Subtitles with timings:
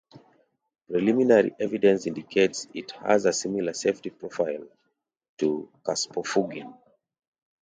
[0.89, 4.67] Preliminary evidence indicates it has a similar safety profile
[5.37, 6.73] to caspofungin.